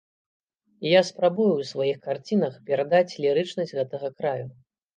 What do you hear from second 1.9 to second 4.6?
карцінах перадаць лірычнасць гэтага краю.